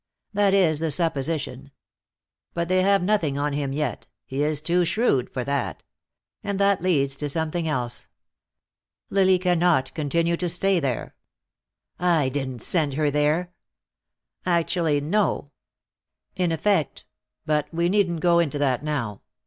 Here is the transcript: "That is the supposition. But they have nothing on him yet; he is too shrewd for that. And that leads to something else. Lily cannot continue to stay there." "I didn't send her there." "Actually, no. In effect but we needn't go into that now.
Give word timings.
"That 0.33 0.55
is 0.55 0.79
the 0.79 0.89
supposition. 0.89 1.69
But 2.55 2.69
they 2.69 2.81
have 2.81 3.03
nothing 3.03 3.37
on 3.37 3.53
him 3.53 3.71
yet; 3.71 4.07
he 4.25 4.41
is 4.41 4.59
too 4.59 4.83
shrewd 4.83 5.31
for 5.31 5.43
that. 5.43 5.83
And 6.43 6.59
that 6.59 6.81
leads 6.81 7.15
to 7.17 7.29
something 7.29 7.67
else. 7.67 8.07
Lily 9.11 9.37
cannot 9.37 9.93
continue 9.93 10.37
to 10.37 10.49
stay 10.49 10.79
there." 10.79 11.13
"I 11.99 12.29
didn't 12.29 12.63
send 12.63 12.95
her 12.95 13.11
there." 13.11 13.53
"Actually, 14.43 15.01
no. 15.01 15.51
In 16.35 16.51
effect 16.51 17.05
but 17.45 17.71
we 17.71 17.87
needn't 17.87 18.21
go 18.21 18.39
into 18.39 18.57
that 18.57 18.83
now. 18.83 19.21